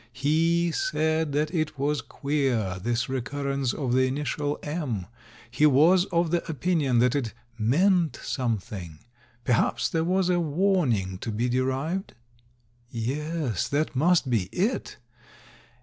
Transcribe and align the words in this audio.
He 0.13 0.71
said 0.71 1.31
that 1.33 1.53
it 1.53 1.77
was 1.77 2.01
queer, 2.01 2.79
this 2.81 3.07
recurrence 3.07 3.71
of 3.71 3.93
the 3.93 4.07
initial 4.07 4.57
M— 4.63 5.05
he 5.51 5.67
was 5.67 6.05
of 6.05 6.31
the 6.31 6.43
opinion 6.49 6.97
that 6.97 7.13
it 7.13 7.35
"meant 7.55 8.19
some 8.23 8.57
thing." 8.57 8.97
Perhaps 9.43 9.89
there 9.89 10.03
was 10.03 10.29
a 10.31 10.39
warning 10.39 11.19
to 11.19 11.29
be 11.31 11.47
de 11.49 11.59
rived? 11.63 12.15
Yes, 12.89 13.67
that 13.67 13.95
must 13.95 14.27
be 14.27 14.45
it! 14.45 14.97